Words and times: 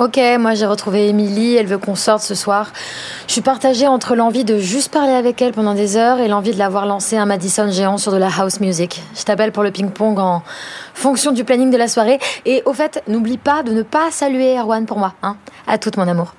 Ok, 0.00 0.18
moi 0.38 0.54
j'ai 0.54 0.64
retrouvé 0.64 1.10
Émilie, 1.10 1.56
elle 1.56 1.66
veut 1.66 1.76
qu'on 1.76 1.94
sorte 1.94 2.22
ce 2.22 2.34
soir. 2.34 2.72
Je 3.26 3.32
suis 3.32 3.42
partagée 3.42 3.86
entre 3.86 4.16
l'envie 4.16 4.46
de 4.46 4.56
juste 4.56 4.90
parler 4.90 5.12
avec 5.12 5.42
elle 5.42 5.52
pendant 5.52 5.74
des 5.74 5.98
heures 5.98 6.20
et 6.20 6.26
l'envie 6.26 6.52
de 6.52 6.58
l'avoir 6.58 6.86
lancé 6.86 7.18
un 7.18 7.26
Madison 7.26 7.70
géant 7.70 7.98
sur 7.98 8.10
de 8.10 8.16
la 8.16 8.28
house 8.28 8.60
music. 8.60 9.02
Je 9.14 9.24
t'appelle 9.24 9.52
pour 9.52 9.62
le 9.62 9.70
ping-pong 9.70 10.18
en 10.18 10.42
fonction 10.94 11.32
du 11.32 11.44
planning 11.44 11.70
de 11.70 11.76
la 11.76 11.86
soirée. 11.86 12.18
Et 12.46 12.62
au 12.64 12.72
fait, 12.72 13.02
n'oublie 13.08 13.36
pas 13.36 13.62
de 13.62 13.72
ne 13.72 13.82
pas 13.82 14.10
saluer 14.10 14.58
Erwan 14.58 14.86
pour 14.86 14.96
moi. 14.96 15.12
Hein 15.22 15.36
à 15.66 15.76
toute 15.76 15.98
mon 15.98 16.08
amour. 16.08 16.32